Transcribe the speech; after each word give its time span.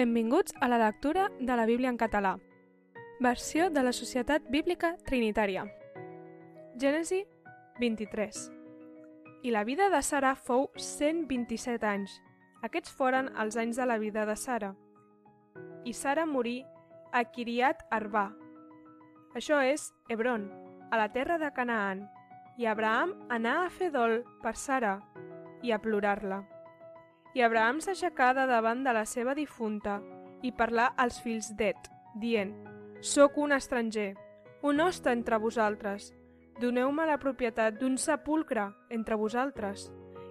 Benvinguts 0.00 0.54
a 0.62 0.66
la 0.66 0.78
lectura 0.78 1.30
de 1.38 1.56
la 1.56 1.66
Bíblia 1.66 1.90
en 1.90 1.98
català. 1.98 2.38
Versió 3.20 3.68
de 3.68 3.82
la 3.82 3.92
Societat 3.92 4.46
Bíblica 4.48 4.94
Trinitària. 5.04 5.66
Gènesi 6.80 7.18
23. 7.82 8.38
I 9.44 9.50
la 9.52 9.60
vida 9.68 9.90
de 9.92 10.00
Sara 10.00 10.30
fou 10.40 10.70
127 10.80 11.84
anys. 11.84 12.14
Aquests 12.64 12.94
foren 12.96 13.28
els 13.44 13.58
anys 13.60 13.76
de 13.76 13.84
la 13.90 13.98
vida 14.00 14.24
de 14.24 14.36
Sara. 14.40 14.70
I 15.84 15.92
Sara 15.92 16.24
morí 16.24 16.62
a 17.12 17.20
Kiriat 17.34 17.82
Arba. 17.90 18.30
Això 19.36 19.58
és 19.60 19.90
Hebron, 20.08 20.48
a 20.88 20.96
la 20.96 21.10
terra 21.12 21.36
de 21.36 21.52
Canaan. 21.52 22.06
I 22.56 22.70
Abraham 22.72 23.12
anà 23.28 23.66
a 23.66 23.68
fer 23.68 23.92
dol 23.92 24.22
per 24.40 24.56
Sara 24.56 24.96
i 25.60 25.76
a 25.76 25.78
plorar-la. 25.84 26.40
I 27.34 27.44
Abraham 27.46 27.78
s'aixecà 27.78 28.32
de 28.34 28.46
davant 28.50 28.82
de 28.82 28.92
la 28.94 29.04
seva 29.06 29.36
difunta 29.38 30.00
i 30.42 30.50
parlà 30.50 30.88
als 30.98 31.20
fills 31.22 31.52
d'Et, 31.54 31.90
dient, 32.18 32.54
Soc 33.00 33.38
un 33.38 33.52
estranger, 33.52 34.16
un 34.62 34.80
hoste 34.80 35.12
entre 35.12 35.38
vosaltres. 35.38 36.10
Doneu-me 36.60 37.06
la 37.06 37.20
propietat 37.22 37.78
d'un 37.80 37.96
sepulcre 37.96 38.66
entre 38.90 39.16
vosaltres, 39.16 39.86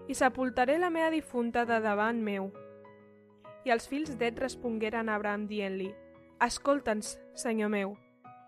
i 0.07 0.13
sepultaré 0.13 0.77
la 0.77 0.91
meva 0.93 1.09
difunta 1.09 1.63
de 1.65 1.79
davant 1.81 2.19
meu. 2.21 2.51
I 3.65 3.73
els 3.73 3.87
fills 3.89 4.17
d'Et 4.19 4.37
respongueren 4.41 5.09
a 5.09 5.15
Abraham 5.15 5.47
dient-li, 5.47 5.89
Escolta'ns, 6.39 7.15
senyor 7.35 7.71
meu, 7.73 7.95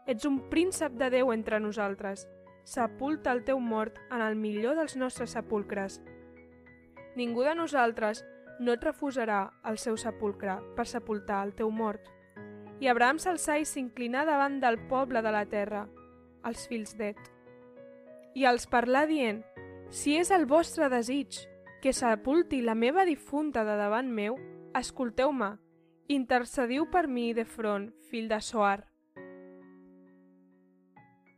ets 0.07 0.27
un 0.27 0.37
príncep 0.51 0.93
de 0.99 1.09
Déu 1.13 1.31
entre 1.33 1.59
nosaltres, 1.59 2.27
sepulta 2.63 3.31
el 3.31 3.43
teu 3.47 3.59
mort 3.59 3.97
en 4.11 4.21
el 4.21 4.35
millor 4.35 4.75
dels 4.77 4.95
nostres 4.95 5.33
sepulcres. 5.35 6.01
Ningú 7.15 7.43
de 7.43 7.55
nosaltres 7.55 8.23
no 8.61 8.75
et 8.77 8.83
refusarà 8.85 9.41
el 9.65 9.79
seu 9.81 9.97
sepulcre 9.97 10.59
per 10.77 10.85
sepultar 10.85 11.41
el 11.47 11.55
teu 11.57 11.71
mort. 11.73 12.05
I 12.81 12.89
Abraham 12.91 13.17
s'alçà 13.21 13.57
i 13.57 13.65
s'inclinà 13.65 14.23
davant 14.25 14.59
del 14.61 14.77
poble 14.89 15.21
de 15.25 15.31
la 15.33 15.43
terra, 15.49 15.87
els 16.45 16.67
fills 16.69 16.93
d'Et. 16.97 17.19
I 18.37 18.45
els 18.45 18.67
parlà 18.69 19.07
dient, 19.09 19.41
si 19.89 20.15
és 20.17 20.31
el 20.31 20.45
vostre 20.45 20.89
desig 20.93 21.41
que 21.81 21.93
sepulti 21.93 22.61
la 22.61 22.77
meva 22.77 23.03
difunta 23.05 23.65
de 23.65 23.75
davant 23.77 24.09
meu, 24.13 24.37
escolteu-me, 24.77 25.55
intercediu 26.07 26.85
per 26.93 27.07
mi 27.07 27.33
de 27.33 27.45
front, 27.45 27.89
fill 28.09 28.29
de 28.29 28.39
Soar. 28.45 28.85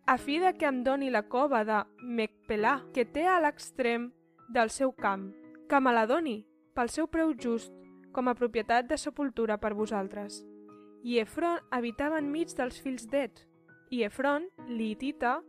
A 0.06 0.18
fi 0.20 0.40
de 0.44 0.52
que 0.60 0.68
em 0.68 0.84
doni 0.84 1.10
la 1.10 1.24
cova 1.32 1.64
de 1.64 1.80
Mecpelà, 2.04 2.82
que 2.94 3.06
té 3.08 3.24
a 3.28 3.40
l'extrem 3.40 4.12
del 4.52 4.70
seu 4.70 4.92
camp, 4.92 5.30
que 5.70 5.80
me 5.80 5.94
la 5.96 6.04
doni, 6.06 6.42
pel 6.74 6.90
seu 6.90 7.08
preu 7.08 7.34
just, 7.38 7.74
com 8.14 8.30
a 8.30 8.36
propietat 8.38 8.88
de 8.90 8.98
sepultura 8.98 9.58
per 9.62 9.74
vosaltres. 9.74 10.44
I 11.04 11.20
Efron 11.20 11.60
habitava 11.72 12.20
enmig 12.22 12.54
dels 12.58 12.80
fills 12.82 13.08
d'Et, 13.10 13.44
i 13.92 14.04
Efron, 14.08 14.48
l'Hitita, 14.70 15.42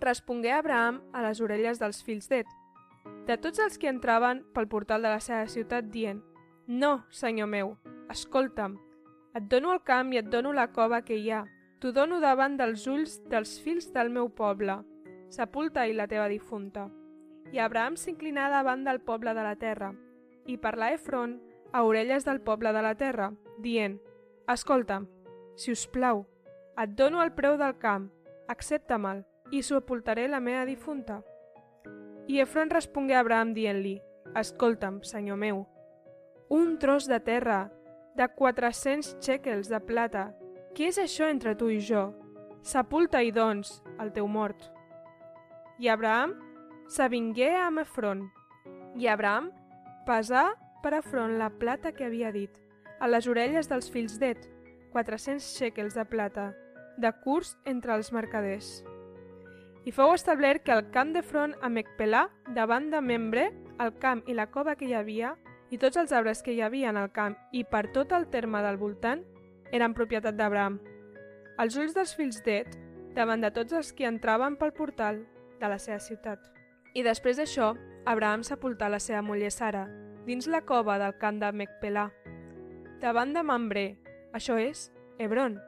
respongué 0.00 0.52
a 0.52 0.58
Abraham 0.58 1.00
a 1.12 1.24
les 1.26 1.40
orelles 1.40 1.80
dels 1.80 2.02
fills 2.06 2.28
d'Et, 2.30 2.46
de 3.26 3.36
tots 3.36 3.60
els 3.60 3.78
que 3.78 3.90
entraven 3.90 4.44
pel 4.54 4.68
portal 4.68 5.02
de 5.02 5.10
la 5.12 5.20
seva 5.20 5.48
ciutat 5.48 5.90
dient 5.90 6.22
«No, 6.66 7.00
senyor 7.10 7.48
meu, 7.50 7.74
escolta'm, 8.12 8.76
et 9.34 9.48
dono 9.50 9.72
el 9.74 9.82
camp 9.86 10.12
i 10.14 10.20
et 10.20 10.28
dono 10.30 10.52
la 10.52 10.70
cova 10.72 11.02
que 11.02 11.18
hi 11.18 11.30
ha, 11.30 11.44
t'ho 11.80 11.92
dono 11.92 12.20
davant 12.20 12.56
dels 12.60 12.86
ulls 12.86 13.18
dels 13.30 13.58
fills 13.64 13.90
del 13.92 14.12
meu 14.14 14.30
poble, 14.30 14.80
sepulta-hi 15.30 15.96
la 15.96 16.06
teva 16.06 16.28
difunta». 16.28 16.88
I 17.50 17.58
Abraham 17.58 17.96
s'inclinà 17.98 18.46
davant 18.50 18.84
del 18.86 19.00
poble 19.02 19.34
de 19.34 19.42
la 19.42 19.56
terra, 19.58 19.90
i 20.46 20.56
parlà 20.56 20.92
Efron 20.94 21.38
a 21.72 21.82
orelles 21.84 22.24
del 22.24 22.40
poble 22.40 22.72
de 22.72 22.82
la 22.82 22.94
terra, 22.94 23.32
dient 23.58 24.00
«Escolta, 24.48 25.02
si 25.56 25.72
us 25.72 25.86
plau, 25.86 26.24
et 26.80 26.94
dono 26.96 27.22
el 27.22 27.32
preu 27.36 27.56
del 27.60 27.76
camp, 27.78 28.08
accepta-me'l, 28.48 29.24
i 29.50 29.62
sepultaré 29.62 30.28
la 30.28 30.40
meva 30.40 30.64
difunta». 30.66 31.20
I 32.30 32.40
Efron 32.40 32.70
respongué 32.70 33.14
a 33.14 33.20
Abraham 33.24 33.54
dient-li 33.54 34.00
«Escolta'm, 34.38 35.02
senyor 35.02 35.38
meu, 35.38 35.64
un 36.50 36.78
tros 36.78 37.06
de 37.10 37.20
terra 37.20 37.70
de 38.16 38.26
400 38.28 39.16
xèquels 39.22 39.70
de 39.70 39.80
plata, 39.80 40.30
què 40.74 40.90
és 40.90 40.98
això 40.98 41.28
entre 41.30 41.56
tu 41.58 41.70
i 41.70 41.80
jo? 41.82 42.10
Sepulta-hi, 42.62 43.30
doncs, 43.34 43.80
el 43.98 44.12
teu 44.12 44.26
mort». 44.26 44.70
I 45.80 45.88
Abraham 45.88 46.34
s'avingué 46.90 47.54
amb 47.56 47.80
Efron, 47.80 48.26
i 48.98 49.06
Abraham 49.08 49.50
pesà 50.06 50.50
per 50.82 50.94
a 50.96 51.02
front 51.02 51.36
la 51.38 51.50
plata 51.50 51.92
que 51.92 52.06
havia 52.06 52.32
dit, 52.32 52.50
a 53.00 53.08
les 53.08 53.26
orelles 53.28 53.68
dels 53.68 53.90
fills 53.92 54.18
d'Et, 54.20 54.46
400 54.92 55.44
xèquels 55.58 55.96
de 55.96 56.04
plata, 56.04 56.50
de 57.00 57.12
curs 57.24 57.56
entre 57.64 57.94
els 57.96 58.12
mercaders. 58.12 58.80
I 59.88 59.92
fou 59.96 60.12
establert 60.12 60.64
que 60.66 60.74
el 60.76 60.90
camp 60.92 61.14
de 61.16 61.22
front 61.24 61.54
a 61.64 61.70
Mecpelà, 61.72 62.26
davant 62.56 62.90
de 62.92 63.00
Membre, 63.00 63.48
el 63.80 63.94
camp 64.02 64.20
i 64.28 64.36
la 64.36 64.50
cova 64.52 64.76
que 64.76 64.88
hi 64.88 64.94
havia, 64.94 65.34
i 65.70 65.78
tots 65.78 65.96
els 65.96 66.12
arbres 66.12 66.42
que 66.42 66.52
hi 66.52 66.60
havia 66.60 66.90
en 66.90 66.98
el 67.00 67.10
camp 67.14 67.36
i 67.56 67.64
per 67.64 67.86
tot 67.94 68.12
el 68.12 68.26
terme 68.28 68.60
del 68.66 68.76
voltant, 68.76 69.22
eren 69.72 69.94
propietat 69.94 70.36
d'Abraham. 70.36 70.80
Els 71.62 71.76
ulls 71.78 71.94
dels 71.96 72.12
fills 72.16 72.42
d'Et, 72.44 72.76
davant 73.14 73.40
de 73.40 73.50
tots 73.54 73.72
els 73.76 73.92
que 73.96 74.08
entraven 74.08 74.56
pel 74.58 74.74
portal 74.76 75.22
de 75.60 75.68
la 75.68 75.78
seva 75.78 76.00
ciutat. 76.02 76.42
I 76.94 77.04
després 77.06 77.38
d'això, 77.38 77.74
Abraham 78.06 78.42
sepultà 78.42 78.88
la 78.88 79.00
seva 79.00 79.22
muller 79.22 79.50
Sara, 79.52 79.86
dins 80.26 80.46
la 80.48 80.62
cova 80.64 80.98
del 81.00 81.16
camp 81.20 81.40
de 81.40 81.50
Mecpelà, 81.52 82.08
davant 83.00 83.34
de 83.34 83.42
Mambré, 83.42 83.86
això 84.32 84.56
és, 84.60 84.90
Hebron, 85.18 85.58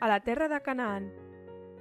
a 0.00 0.08
la 0.10 0.20
terra 0.20 0.48
de 0.48 0.60
Canaan, 0.62 1.10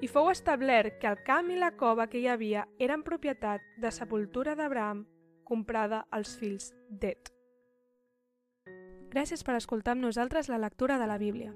i 0.02 0.10
fou 0.10 0.32
establert 0.32 0.98
que 1.02 1.10
el 1.10 1.20
camp 1.26 1.52
i 1.54 1.60
la 1.60 1.74
cova 1.78 2.08
que 2.10 2.22
hi 2.22 2.28
havia 2.28 2.66
eren 2.82 3.04
propietat 3.06 3.62
de 3.78 3.92
sepultura 3.94 4.56
d'Abraham 4.58 5.06
comprada 5.46 6.06
als 6.10 6.34
fills 6.38 6.72
d'Et. 6.90 7.30
Gràcies 9.12 9.44
per 9.44 9.58
escoltar 9.60 9.94
amb 9.98 10.06
nosaltres 10.08 10.50
la 10.50 10.62
lectura 10.62 10.98
de 10.98 11.10
la 11.10 11.20
Bíblia. 11.22 11.52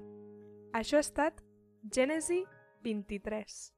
Això 0.76 1.00
ha 1.00 1.06
estat 1.06 1.40
Gènesi 1.82 2.44
23. 2.84 3.75